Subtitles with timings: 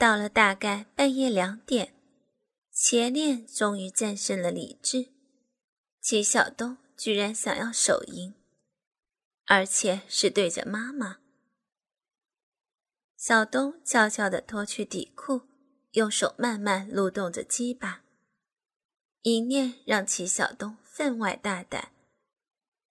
[0.00, 1.92] 到了大概半夜两点，
[2.70, 5.10] 邪念终于战胜了理智。
[6.00, 8.32] 齐晓东居然想要手淫，
[9.44, 11.18] 而且是对着妈妈。
[13.14, 15.42] 小东悄悄地脱去底裤，
[15.90, 18.02] 用手慢慢撸动着鸡巴，
[19.20, 21.92] 一念让齐晓东分外大胆，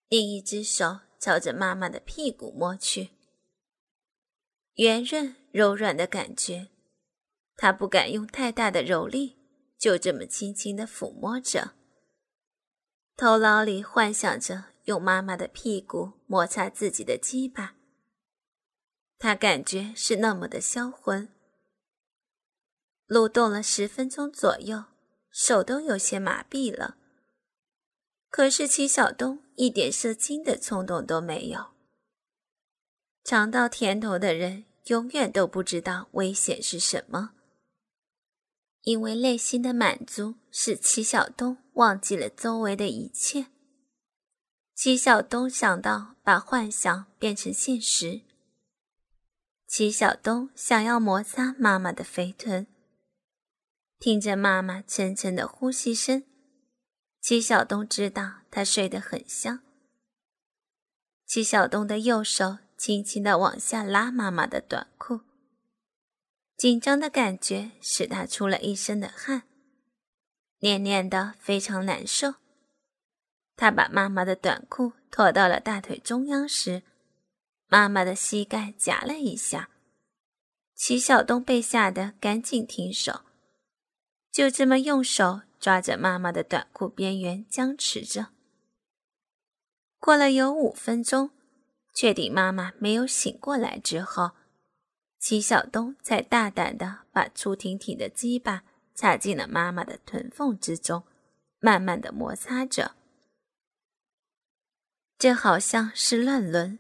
[0.10, 3.10] 另一只手朝着妈妈的屁股摸去，
[4.76, 6.68] 圆润柔软的感觉。
[7.62, 9.36] 他不敢用太大的柔力，
[9.78, 11.74] 就这么轻轻地抚摸着，
[13.18, 17.76] 头脑里幻想着用妈妈的屁股摩擦自己的鸡巴。
[19.18, 21.28] 他感觉是那么的销魂，
[23.08, 24.86] 撸动了十分钟左右，
[25.30, 26.96] 手都有些麻痹了。
[28.30, 31.72] 可是齐晓东一点射精的冲动都没有。
[33.26, 37.34] 尝到甜头的人永远都不知道危险是什么。
[38.84, 43.48] 因为内心的满足使齐晓东忘记了周围的一切。
[44.74, 48.22] 齐晓东想到把幻想变成现实。
[49.68, 52.66] 齐晓东想要摩擦妈妈的肥臀，
[54.00, 56.24] 听着妈妈沉沉的呼吸声，
[57.22, 59.60] 齐晓东知道她睡得很香。
[61.26, 65.20] 齐晓东的右手轻轻地往下拉妈妈的短裤。
[66.60, 69.44] 紧张的感觉使他出了一身的汗，
[70.58, 72.34] 黏黏的，非常难受。
[73.56, 76.84] 他把妈妈的短裤拖到了大腿中央时，
[77.68, 79.70] 妈妈的膝盖夹了一下，
[80.76, 83.22] 齐晓东被吓得赶紧停手，
[84.30, 88.34] 就这么用手抓着妈妈的短裤边缘僵持着。
[89.98, 91.32] 过了有五分钟，
[91.94, 94.32] 确定妈妈没有醒过来之后。
[95.20, 98.64] 齐晓东才大胆地把粗挺挺的鸡巴
[98.96, 101.04] 插进了妈妈的臀缝之中，
[101.60, 102.96] 慢慢地摩擦着。
[105.18, 106.80] 这好像是乱伦，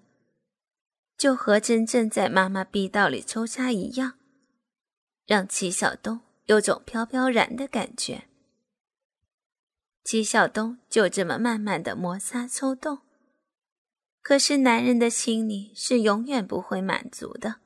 [1.17, 4.17] 就和真正在妈妈逼道里抽插一样，
[5.25, 8.29] 让齐晓东有种飘飘然的感觉。
[10.05, 12.99] 齐晓东就这么慢慢地摩擦抽动，
[14.21, 17.57] 可是男人的心里是永远不会满足的。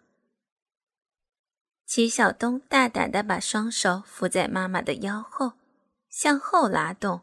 [1.95, 5.53] 齐晓东大胆地把双手扶在妈妈的腰后，
[6.09, 7.21] 向后拉动，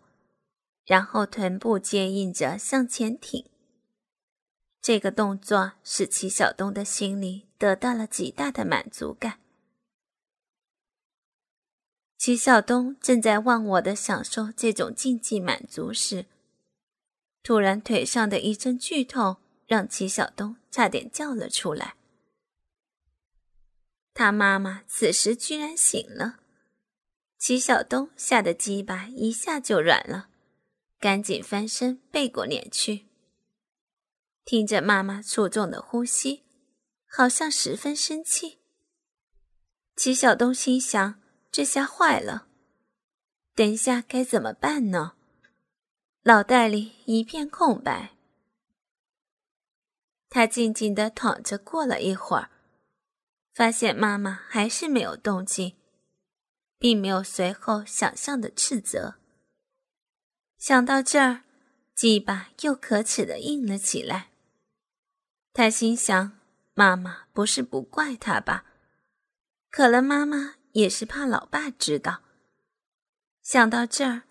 [0.86, 3.50] 然后臀部接应着向前挺。
[4.80, 9.40] 这个动作使齐晓东的心里得到了极大的满足感。
[12.16, 16.26] 齐晓东正在忘我的享受这种禁忌满足时，
[17.42, 21.96] 突然腿上的一阵剧痛让齐晓东差点叫了出来。
[24.22, 26.40] 他妈妈此时居然醒了，
[27.38, 30.28] 齐晓东吓得鸡巴一下就软了，
[30.98, 33.06] 赶紧翻身背过脸去。
[34.44, 36.44] 听着妈妈粗重的呼吸，
[37.06, 38.58] 好像十分生气。
[39.96, 41.18] 齐晓东心想：
[41.50, 42.46] 这下坏了，
[43.54, 45.14] 等下该怎么办呢？
[46.24, 48.18] 脑袋里一片空白。
[50.28, 52.50] 他静静地躺着，过了一会儿。
[53.52, 55.76] 发现妈妈还是没有动静，
[56.78, 59.16] 并没有随后想象的斥责。
[60.56, 61.42] 想到这儿，
[61.94, 64.30] 鸡巴又可耻的硬了起来。
[65.52, 66.38] 他心想：
[66.74, 68.64] 妈妈不是不怪他吧？
[69.70, 72.22] 可能妈妈也是怕老爸知道。
[73.42, 74.22] 想到这儿，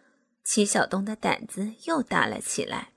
[0.44, 2.94] 齐晓东的胆子又大了起来。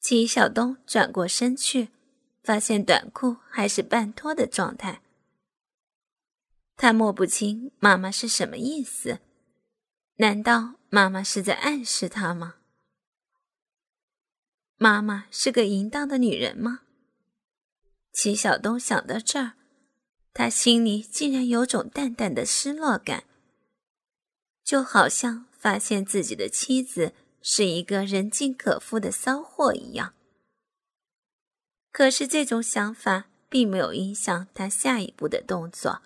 [0.00, 1.88] 齐晓东转过身去。
[2.46, 5.02] 发现短裤还是半脱的状态，
[6.76, 9.18] 他摸不清妈妈是什么意思。
[10.18, 12.54] 难道妈妈是在暗示他吗？
[14.76, 16.82] 妈妈是个淫荡的女人吗？
[18.12, 19.54] 齐晓东想到这儿，
[20.32, 23.24] 他心里竟然有种淡淡的失落感，
[24.62, 30.14] 就好像发现自己的妻子是一个人尽可夫的骚货一样。
[31.96, 36.02] 可是这种想法并没有影响他下一步的动作。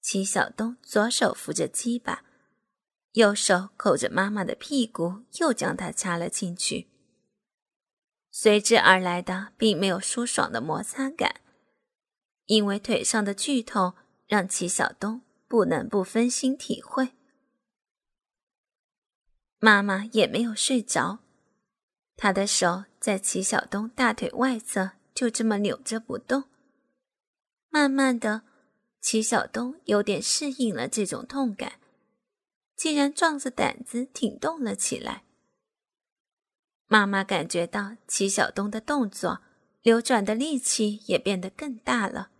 [0.00, 2.24] 齐晓东左手扶着鸡巴，
[3.12, 6.88] 右手扣着妈妈的屁股，又将她插了进去。
[8.32, 11.40] 随之而来的并没有舒爽的摩擦感，
[12.46, 13.94] 因为腿上的剧痛
[14.26, 17.10] 让齐晓东不能不分心体会。
[19.60, 21.20] 妈妈也没有睡着。
[22.22, 26.44] 他的手在齐晓东大腿外侧就这么扭着不动，
[27.70, 28.42] 慢慢的，
[29.00, 31.80] 齐晓东有点适应了这种痛感，
[32.76, 35.24] 竟然壮着胆子挺动了起来。
[36.88, 39.40] 妈妈感觉到齐晓东的动作，
[39.80, 42.30] 流转的力气也变得更大了。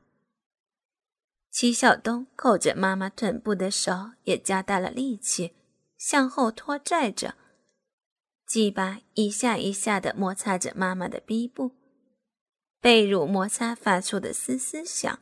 [1.51, 5.55] 齐晓东扣着妈妈臀部的手也加大了力气，
[5.97, 7.37] 向后拖拽着，
[8.51, 11.71] 鸡巴一下一下的摩擦着妈妈的逼部，
[12.81, 15.21] 被乳摩擦发出的嘶嘶响。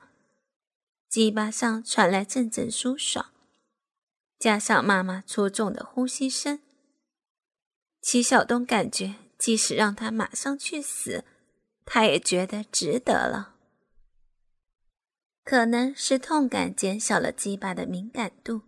[1.10, 3.30] 鸡巴上传来阵阵舒爽，
[4.38, 6.60] 加上妈妈粗重的呼吸声，
[8.00, 11.22] 齐晓东感觉即使让他马上去死，
[11.84, 13.56] 他也觉得值得了。
[15.44, 18.62] 可能是痛感减少了鸡巴的敏感度，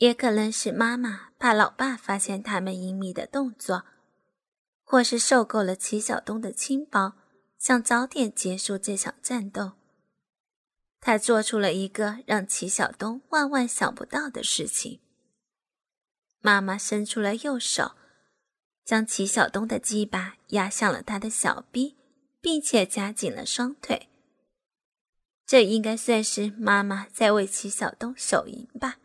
[0.00, 3.84] 也可能是妈妈怕老爸发现他们隐秘的动作，
[4.82, 7.18] 或是受够了齐晓东的轻薄，
[7.58, 9.72] 想早点结束这场战斗。
[11.00, 15.00] 他做出了一个让齐晓东万万想不到的事情。
[16.40, 17.92] 妈妈伸出了右手，
[18.86, 21.98] 将齐晓东的鸡巴压向了他的小臂，
[22.40, 24.08] 并且夹紧了双腿。
[25.44, 28.96] 这应该算是妈妈在为齐晓东手淫吧。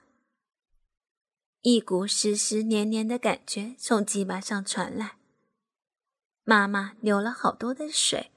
[1.65, 5.17] 一股湿湿黏黏的感觉从鸡巴上传来，
[6.43, 8.29] 妈妈流了好多的水，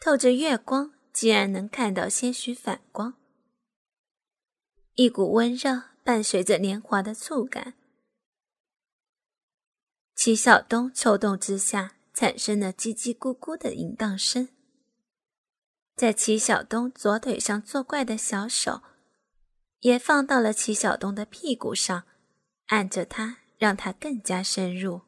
[0.00, 0.94] 透着月光。
[1.12, 3.14] 竟然能看到些许反光，
[4.94, 7.74] 一股温热伴随着年华的触感。
[10.14, 14.48] 齐晓东抽动之下产生了叽叽咕咕的淫荡声，
[15.96, 18.82] 在齐晓东左腿上作怪的小手，
[19.80, 22.04] 也放到了齐晓东的屁股上，
[22.66, 25.02] 按着他，让他更加深入。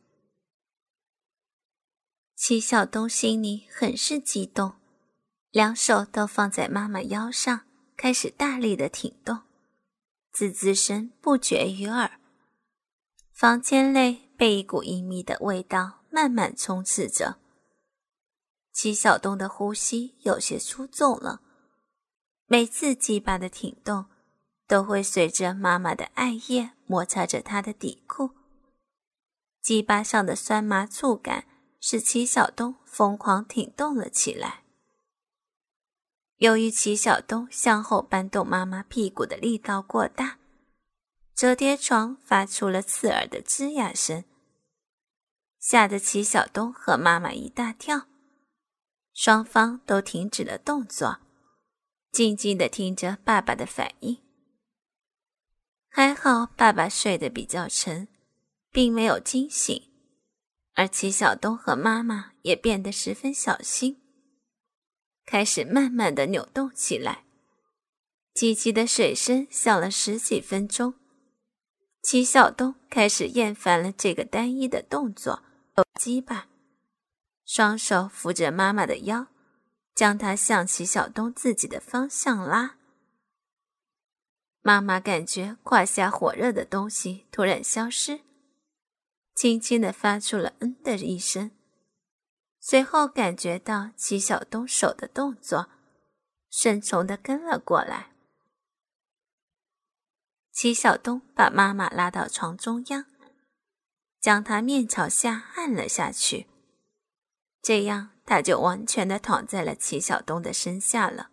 [2.37, 4.75] 齐晓东心里很是激动。
[5.51, 9.41] 两手都放在妈妈腰上，开始大力的挺动，
[10.33, 12.21] 滋滋声不绝于耳。
[13.33, 17.41] 房间内被一股隐秘的味道慢慢充斥着。
[18.73, 21.41] 齐晓东的呼吸有些粗重了，
[22.47, 24.07] 每次鸡巴的挺动，
[24.71, 28.31] 都会随着妈妈的艾叶摩擦着他的底裤。
[29.61, 31.45] 鸡巴上的酸麻触感
[31.81, 34.63] 使齐晓东疯狂挺动了起来。
[36.37, 40.39] 由于齐晓东向后搬动妈妈屁股的力道过大，
[41.35, 44.23] 折叠床发出了刺耳的吱呀声，
[45.59, 48.07] 吓得齐晓东和妈妈一大跳，
[49.13, 51.19] 双方都停止了动作，
[52.13, 54.23] 静静的听着爸爸的反应。
[55.93, 58.07] 还好爸爸睡得比较沉，
[58.71, 59.91] 并没有惊醒，
[60.75, 64.01] 而齐晓东和妈妈也变得十分小心。
[65.27, 67.25] 开始慢慢的扭动起来，
[68.33, 70.95] 机器的水声响了十几分钟。
[72.03, 75.43] 齐晓东开始厌烦了这个单一的动作，
[75.77, 76.47] 手机吧，
[77.45, 79.27] 双手扶着妈妈的腰，
[79.97, 82.77] 将她向齐晓东自己的方向拉。
[84.63, 88.21] 妈妈感觉胯下火热的东西突然消失，
[89.35, 91.51] 轻轻的发出了“嗯”的一声。
[92.61, 95.71] 随后感觉到齐晓东手的动作，
[96.51, 98.13] 顺从的跟了过来。
[100.53, 103.07] 齐晓东把妈妈拉到床中央，
[104.21, 106.47] 将她面朝下按了下去，
[107.63, 111.30] 这样她就完全的躺在了齐晓东的身下了。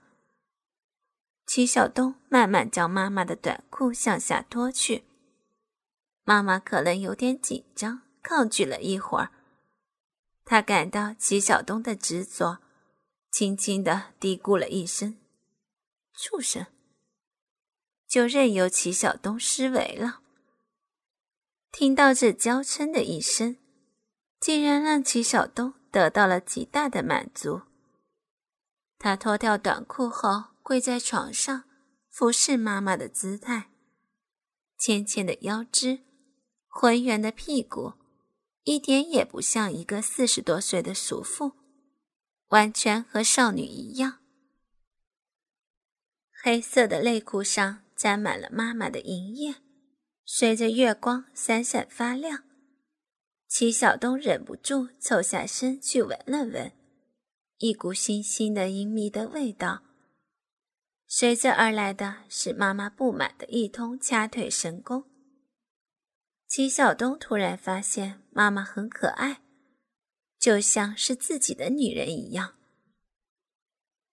[1.48, 5.06] 齐晓东慢慢将妈妈的短裤向下脱去，
[6.26, 9.32] 妈妈可能有点紧张，抗拒了一会儿。
[10.44, 12.60] 他感到齐晓东的执着，
[13.32, 15.18] 轻轻的嘀咕了一声
[16.14, 16.68] ：“畜生！”
[18.08, 20.20] 就任由齐晓东施为了。
[21.72, 23.56] 听到这娇嗔的一声，
[24.42, 27.62] 竟然让齐晓东得到了极大的满足。
[29.00, 31.64] 他脱掉短裤后，跪在床上，
[32.10, 33.72] 俯视妈妈的姿态，
[34.78, 36.00] 纤纤的腰肢，
[36.68, 37.94] 浑圆的屁股。
[38.64, 41.54] 一点也不像一个四十多岁的熟妇，
[42.50, 44.20] 完全和少女一样。
[46.44, 49.56] 黑色的内裤上沾满了妈妈的银液，
[50.26, 52.44] 随着月光闪闪发亮。
[53.48, 56.74] 齐晓东忍不住凑下身去闻了闻，
[57.60, 59.87] 一股腥腥的淫靡的味道，
[61.10, 65.06] 随之而来的是妈妈不满的一通掐腿神功。
[66.46, 69.42] 齐晓东突然发现妈妈很可爱，
[70.38, 72.56] 就像是自己的女人一样。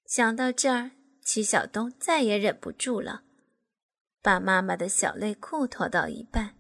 [0.06, 0.92] 想到这儿，
[1.24, 3.24] 齐晓东再也忍不住了，
[4.22, 6.56] 把妈妈的小内裤脱到一半，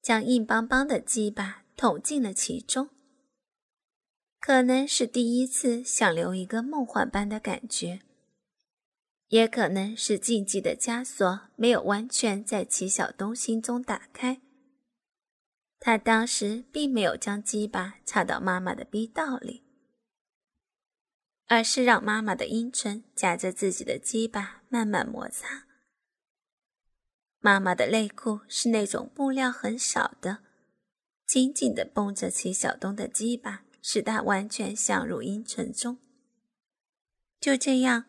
[0.00, 2.88] 将硬邦邦的鸡巴捅进了其中。
[4.40, 8.00] 可能是第一次想留一个梦幻般的感觉，
[9.32, 14.42] 也可能是禁忌的枷锁没有完全在齐晓东心中打开。
[15.80, 19.64] 他当时并没有将鸡巴插到妈妈的逼道里，
[21.46, 25.66] 而是让妈妈的阴唇夹着自己的鸡巴慢慢摩擦。
[27.40, 30.40] 妈妈的内裤是那种布料很少的，
[31.26, 33.64] 紧紧的绷着齐晓东的鸡巴。
[33.84, 35.98] 使他完全陷入阴沉中。
[37.40, 38.04] 就这样，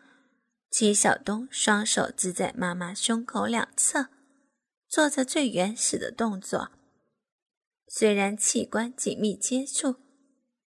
[0.74, 4.08] 齐晓东双手支在妈妈胸口两侧，
[4.89, 6.72] 做着最原始的动作。
[7.88, 9.98] 虽然器官紧密接触，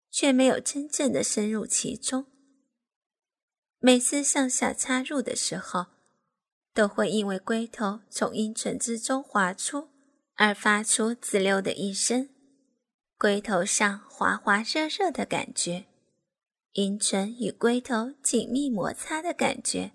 [0.08, 2.26] 却没有真正的深入其中。
[3.80, 5.86] 每次向下插入的时候，
[6.72, 9.88] 都会因为龟头从阴唇之中滑出
[10.36, 12.28] 而发出滋溜的一声。
[13.18, 15.86] 龟头上滑滑热热的感觉，
[16.76, 19.92] 阴唇与龟头紧密摩擦的感觉，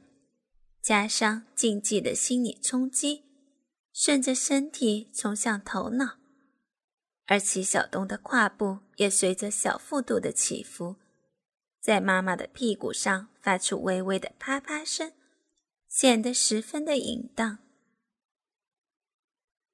[0.81, 3.23] 加上禁忌的心理冲击，
[3.93, 6.17] 顺着身体冲向头脑，
[7.27, 10.95] 而齐晓东的胯部也随着小幅度的起伏，
[11.79, 15.13] 在妈妈的屁股上发出微微的啪啪声，
[15.87, 17.59] 显得十分的淫荡。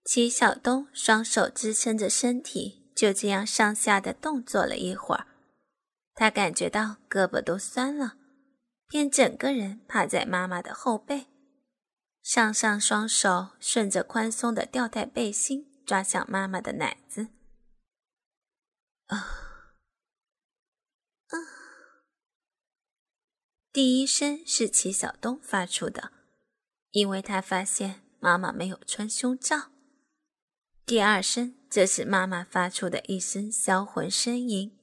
[0.04, 2.84] 齐晓东双手支撑着身体。
[2.98, 5.27] 就这样上下的动作了一会儿，
[6.20, 8.18] 他感觉到胳膊都酸了，
[8.88, 11.28] 便整个人趴在妈妈的后背，
[12.24, 17.28] 上上双手顺着宽松的吊带背心抓向妈妈的奶子。
[19.06, 19.18] 啊，
[21.28, 21.38] 啊！
[23.72, 26.12] 第一声是齐晓东发出的，
[26.90, 29.70] 因为他发现妈妈没有穿胸罩。
[30.84, 31.54] 第二声。
[31.70, 34.77] 这是妈妈发出的一声销魂呻吟，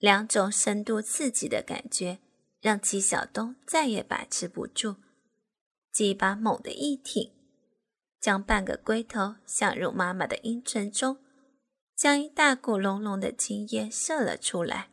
[0.00, 2.20] 两种深度刺激的感觉
[2.60, 4.96] 让纪晓东再也把持不住，
[5.92, 7.32] 鸡巴猛地一挺，
[8.18, 11.18] 将半个龟头想入妈妈的阴唇中，
[11.94, 14.88] 将一大股浓浓的精液射了出来。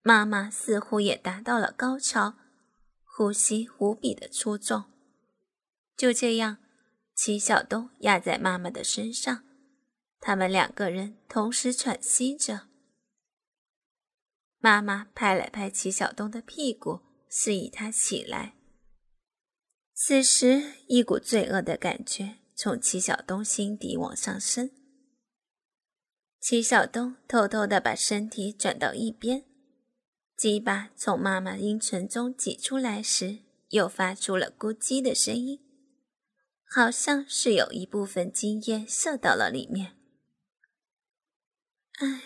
[0.00, 2.36] 妈妈似乎也达到了高潮，
[3.04, 4.91] 呼吸无比的粗重。
[6.02, 6.58] 就这样，
[7.14, 9.44] 齐晓东压在妈妈的身上，
[10.18, 12.66] 他们两个人同时喘息着。
[14.58, 18.56] 妈妈拍了拍齐晓东的屁股，示意他起来。
[19.94, 24.72] 此时，一股罪恶的感觉从齐晓东心底往上升。
[26.40, 29.44] 齐晓东偷偷的把身体转到一边。
[30.36, 35.60] 鸡巴从妈妈阴唇中挤出来时，又发出了咕叽的声音，
[36.74, 39.94] 好像是有一部分精液射到了里面。
[41.98, 42.22] 唉，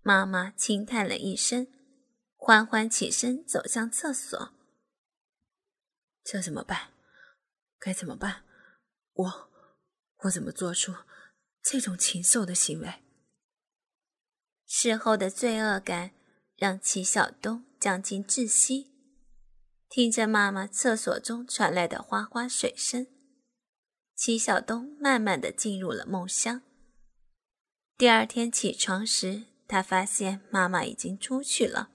[0.00, 1.66] 妈妈轻叹了一声，
[2.36, 4.54] 缓缓起身走向厕所。
[6.22, 6.94] 这怎么办？
[7.78, 8.46] 该怎么办？
[9.12, 9.50] 我，
[10.20, 10.94] 我怎么做出
[11.62, 13.02] 这种禽兽的行为？
[14.64, 16.12] 事后的罪恶感。
[16.56, 18.93] 让齐晓东将近窒息，
[19.88, 23.06] 听着妈妈厕所中传来的哗哗水声，
[24.14, 26.62] 齐晓东慢慢的进入了梦乡。
[27.96, 31.90] 第二天起床时，他发现妈妈已经出去了，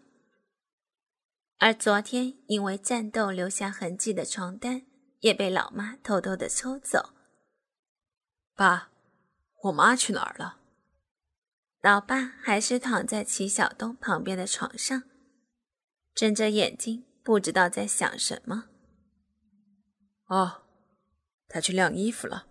[1.58, 4.86] 而昨天因为战斗留下痕迹的床单
[5.20, 7.10] 也被老妈偷偷的抽走。
[8.56, 8.90] 爸，
[9.64, 10.60] 我妈去哪儿了？
[11.82, 15.04] 老爸还是躺在齐晓东旁边的床上，
[16.14, 18.70] 睁着眼睛，不知道在想什么。
[20.30, 20.64] 哦，
[21.48, 22.48] 他去晾衣服了。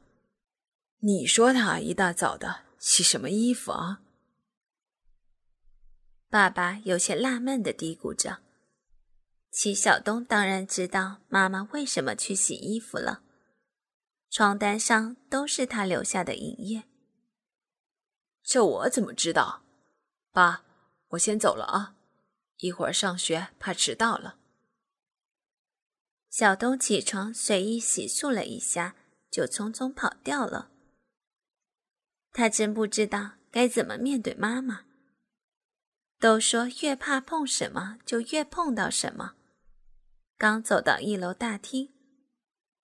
[1.01, 4.01] 你说他一大早的洗什么衣服啊？
[6.31, 8.39] 爸爸有些纳闷的嘀咕着。
[9.51, 13.25] 齐晓东当然知道妈妈为什么去洗衣服了，
[14.31, 16.85] 床单上都是他留下的影液。
[18.45, 19.65] 这我怎么知道？
[20.31, 20.63] 爸，
[21.09, 21.97] 我先走了啊，
[22.59, 24.37] 一会儿上学怕迟到了。
[26.31, 28.95] 小东起床，随意洗漱了一下，
[29.31, 30.71] 就匆匆跑掉了。
[32.33, 34.83] 他真不知道该怎么面对妈妈。
[36.21, 39.35] 都说越怕碰什么，就越碰到什么。
[40.37, 41.91] 刚走到一楼大厅，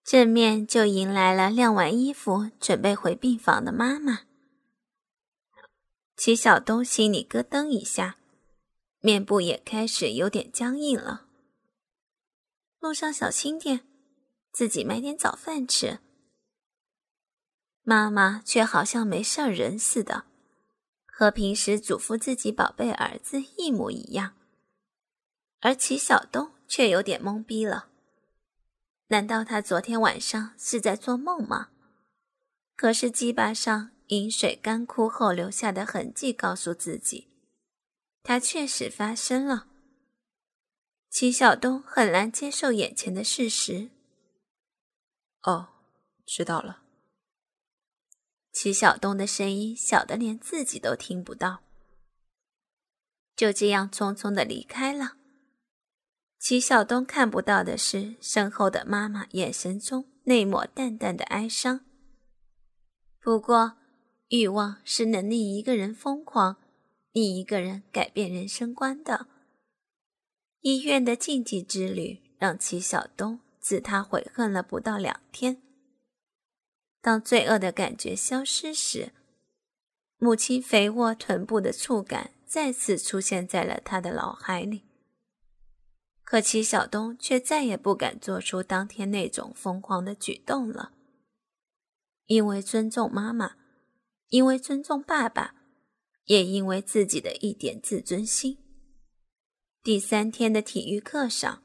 [0.04, 4.22] 正面就迎来了晾完衣服准备回病房的妈妈。
[6.16, 8.16] 齐晓东心里咯噔一下，
[9.00, 11.23] 面部也开始有点僵硬了。
[12.84, 13.80] 路上小心点，
[14.52, 16.00] 自己买点早饭吃。
[17.82, 20.26] 妈妈却好像没事人似的，
[21.06, 24.34] 和平时嘱咐自己宝贝儿子一模一样。
[25.60, 27.88] 而齐晓东却有点懵逼了。
[29.06, 31.70] 难道他昨天晚上是在做梦吗？
[32.76, 37.28] 可是鸡巴上饮水干枯后留下的痕迹告诉自己，
[38.22, 39.68] 它确实发生了。
[41.14, 43.88] 齐晓东很难接受眼前的事实。
[45.44, 45.68] 哦，
[46.26, 46.82] 知道了。
[48.50, 51.62] 齐晓东的声音小的连自己都听不到，
[53.36, 55.12] 就这样匆匆的离开了。
[56.40, 61.84] 齐晓东看不到的是身后的妈妈眼神中那抹淡淡的哀伤。
[63.20, 63.76] 不过，
[64.30, 66.56] 欲望是能令一个人疯狂，
[67.12, 69.28] 令一个人改变人生观的。
[70.64, 75.60] 医院的禁忌之旅让齐晓东自他悔恨了不到两天。
[77.02, 79.12] 当罪恶的感觉消失时，
[80.16, 84.84] 母亲肥沃臀部的触感再次出现在了他的脑海里。
[86.22, 90.92] 可齐晓东却再也不敢做出当天那种疯狂的举动了，
[92.24, 93.56] 因为尊重妈妈，
[94.28, 95.56] 因为尊重爸爸，
[96.24, 98.63] 也因为自己的一点自尊心。
[99.84, 101.62] 第三天的体育课上，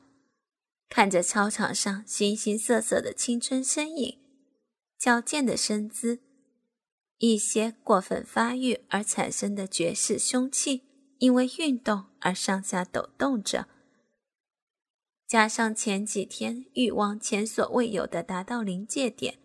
[0.89, 4.19] 看着操场上形形色色的青春身影，
[4.97, 6.19] 矫健的身姿，
[7.19, 10.83] 一些过分发育而产生的绝世凶器，
[11.19, 13.69] 因为运动而上下抖动着。
[15.25, 19.39] 加上前几天欲望前所未有的达到临界点，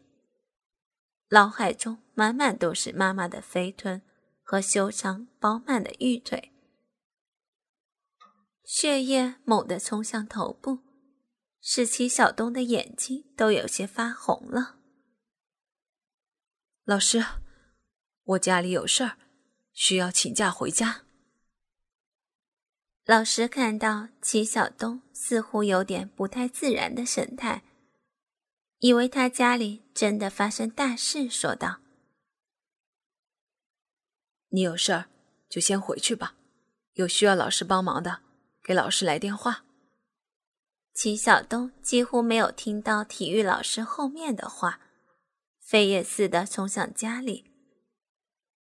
[1.29, 4.03] 脑海中满满都是妈妈的肥臀
[4.43, 6.51] 和修长饱满的玉腿，
[8.65, 10.79] 血液猛地冲向头部，
[11.61, 14.77] 使齐小东的眼睛都有些发红了。
[16.85, 17.25] 老师，
[18.25, 19.19] 我家里有事儿，
[19.73, 21.03] 需要请假回家。
[23.05, 27.63] 老师看到齐晓东似乎有点不太自然的神态，
[28.79, 31.81] 以为他家里真的发生大事，说道
[34.49, 35.11] ：“你有事儿
[35.51, 36.35] 就先回去吧，
[36.95, 38.23] 有需要老师帮忙的，
[38.65, 39.65] 给老师来电话。”
[40.95, 44.81] 齐晓东几乎没有听到体育老师后面的话，
[45.61, 47.51] 飞也似的冲向家里，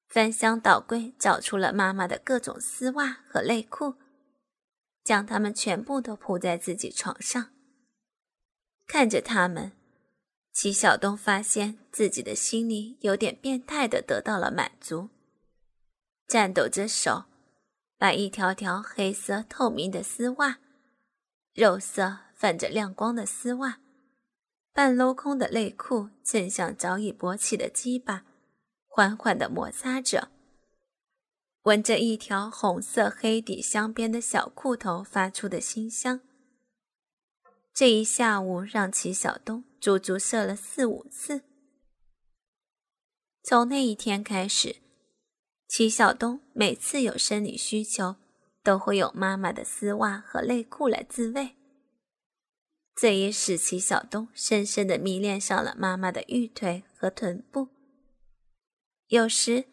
[0.07, 3.95] 翻箱倒柜找出了妈妈的各种丝袜和内裤。
[5.03, 7.51] 将它们全部都铺在自己床上，
[8.87, 9.73] 看着他们，
[10.53, 15.09] 齐晓东发现自己的心里有点变态的得到了满足，
[16.29, 17.25] 颤抖着手，
[18.03, 20.59] 把一条条黑色透明的丝袜、
[21.53, 23.79] 肉色泛着亮光的丝袜、
[24.73, 28.25] 半镂空的内裤，正向早已勃起的鸡巴，
[28.87, 30.27] 缓缓的摩擦着。
[31.61, 36.19] 闻着一条红色黑底镶边的小裤头发出的馨香，
[37.73, 41.45] 这一下午让齐晓东足足射了四五次。
[43.41, 44.82] 从那一天开始，
[45.67, 48.15] 齐晓东每次有生理需求，
[48.63, 51.55] 都会用妈妈的丝袜和内裤来自慰。
[52.95, 57.69] 这也使齐晓东深深的迷恋上了妈妈的玉腿和臀部。
[59.07, 59.65] 有时。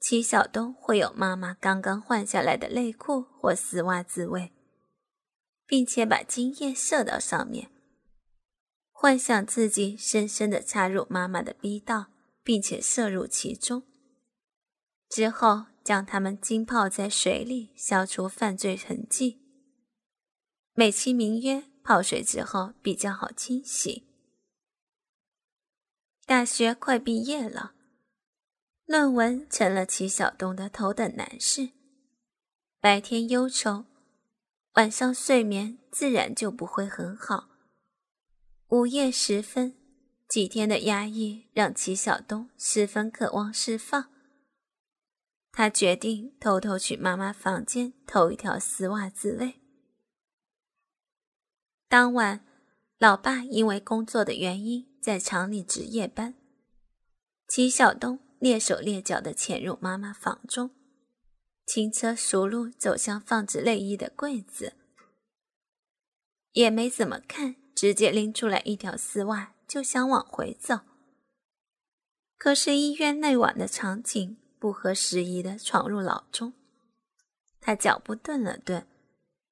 [0.00, 4.52] 齐晓东会有妈妈刚刚换下来的内裤或丝袜自慰，
[5.66, 7.68] 并且把精液射到上面，
[8.92, 12.12] 幻想自己深深的插入妈妈的逼道，
[12.44, 13.82] 并且射入其中，
[15.08, 19.40] 之后将它们浸泡在水里，消除犯罪痕迹，
[20.74, 24.04] 美其名曰泡水之后比较好清洗。
[26.26, 27.72] 大学快毕业了。
[28.84, 31.70] 论文成了齐晓东的头等难事，
[32.80, 33.84] 白天忧愁，
[34.74, 37.48] 晚上睡眠自然就不会很好。
[38.68, 39.74] 午夜时分，
[40.28, 44.10] 几天的压抑让齐晓东十分渴望释放。
[45.52, 49.60] 他决定偷偷去妈妈房间偷一条丝袜自慰。
[51.88, 52.44] 当晚，
[52.98, 56.34] 老爸因为工作的原因在厂里值夜班，
[57.48, 58.20] 齐晓东。
[58.40, 60.70] 蹑手蹑脚地潜入妈妈房中，
[61.66, 64.74] 轻车熟路走向放置内衣的柜子，
[66.52, 70.82] 也没怎么看，直接拎出来一条丝袜，就想往回走，
[72.36, 76.52] 可是医院那晚的场景不合时宜的闯入脑中，
[77.60, 78.86] 他脚步顿了顿，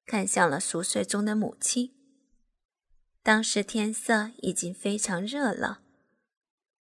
[0.05, 1.93] 看向了熟睡中的母亲。
[3.23, 5.81] 当时天色已经非常热了，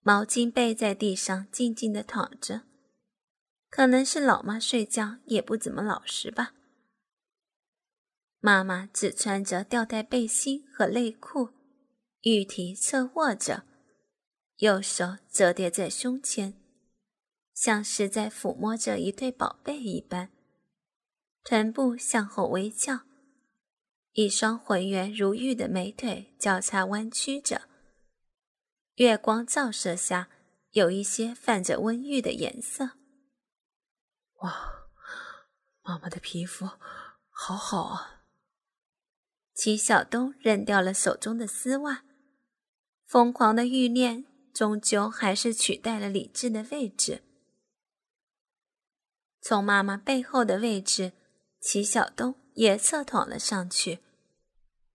[0.01, 2.63] 毛巾被在地上静静的躺着，
[3.71, 6.55] 可能是老妈睡觉也不怎么老实吧。
[8.41, 11.49] 妈妈只穿着吊带背心和内裤，
[12.21, 13.65] 玉体侧卧着，
[14.59, 16.61] 右手折叠在胸前，
[17.55, 20.31] 像是在抚摸着一对宝贝一般。
[21.43, 23.01] 臀部向后微翘，
[24.13, 27.69] 一双浑圆如玉的美腿交叉弯曲着，
[28.95, 30.31] 月光照射下
[30.71, 32.93] 有一些泛着温玉的颜色。
[34.41, 34.89] 哇，
[35.83, 36.67] 妈妈的皮肤
[37.29, 38.25] 好好啊！
[39.55, 42.05] 齐晓东扔掉了手中的丝袜，
[43.07, 47.23] 疯狂的欲念终究还是取代了理智的位置。
[49.47, 51.13] 从妈妈背后的位置，
[51.61, 53.99] 齐晓东也侧躺了上去，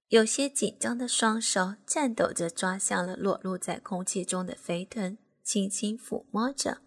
[0.07, 6.81] 有些紧张的双手颤抖着抓向了裸露在空气中的肥臀，轻轻抚摸着。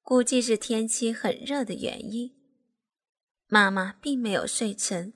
[0.00, 2.34] 估计是天气很热的原因，
[3.46, 5.12] 妈妈并没有睡沉。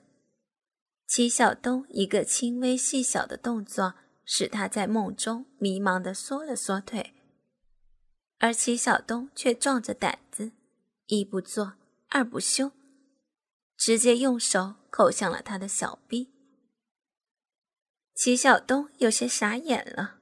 [1.07, 7.15] 齐晓东一个轻微细小的动作，使他在梦中迷茫的缩了缩腿，
[8.43, 10.51] 而齐晓东却壮着胆子，
[11.05, 11.75] 一不做
[12.09, 12.71] 二不休，
[13.77, 16.31] 直接用手扣向了他的小臂。
[18.15, 20.17] 齐晓东有些傻眼了，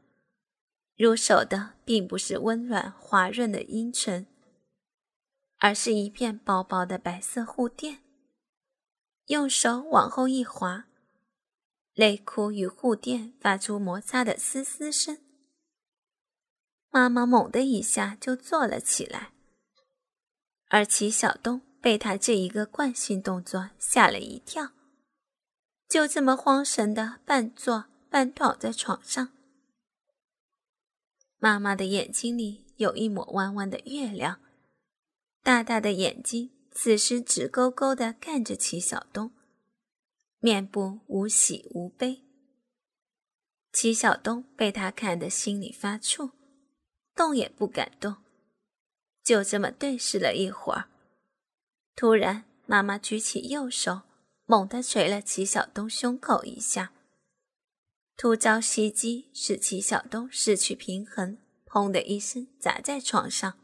[0.98, 4.28] 入手的并不是温软滑润的阴唇，
[5.60, 8.04] 而是一片薄薄的白色护垫。
[9.28, 10.88] 用手往后一滑，
[11.94, 15.20] 内裤与护垫发出摩擦的嘶嘶声。
[16.90, 19.32] 妈妈猛的一下就坐了起来，
[20.70, 24.72] 而齐晓东被他这一个惯性动作吓了一跳，
[25.88, 29.30] 就这么慌神的半坐半躺在床上。
[31.38, 34.40] 妈妈的眼睛里有一抹弯弯的月亮，
[35.44, 36.52] 大大的眼睛。
[36.72, 39.32] 此时直勾勾的看着齐晓东，
[40.40, 42.24] 面部无喜无悲。
[43.74, 46.32] 齐晓东被他看得心里发怵，
[47.20, 48.16] 动也不敢动，
[49.22, 50.90] 就这么对视了一会儿。
[51.94, 54.04] 突然，妈妈举起右手，
[54.46, 56.94] 猛地捶了齐晓东胸口一下，
[58.16, 63.60] 突遭袭击，使齐晓东失去平衡，砰的一声砸在床上。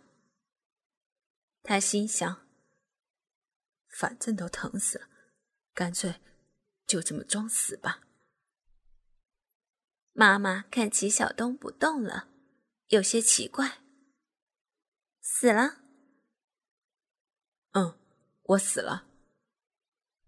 [1.63, 2.45] 他心想。
[3.87, 5.07] 反正都疼死了，
[5.73, 6.15] 干脆
[6.85, 8.01] 就这么装死吧。
[10.11, 12.27] 妈妈看齐晓东不动了，
[12.87, 13.79] 有些奇怪。
[15.21, 15.77] 死了？
[17.71, 17.97] 嗯，
[18.43, 19.05] 我死了。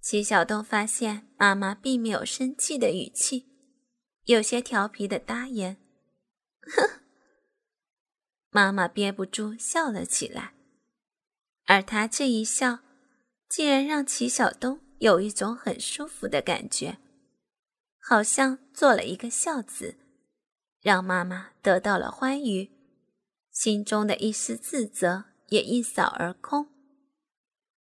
[0.02, 3.48] 齐晓东发现妈妈并没有生气的语气，
[4.24, 5.78] 有些调皮的答言。
[6.62, 7.02] 呵，
[8.50, 10.54] 妈妈憋不住笑了起来，
[11.66, 12.80] 而她这一笑。
[13.50, 16.98] 竟然让齐晓东有一种很舒服的感觉，
[17.98, 19.96] 好像做了一个孝子，
[20.82, 22.72] 让妈妈得到了欢愉，
[23.52, 26.77] 心中的一丝自责也一扫而空。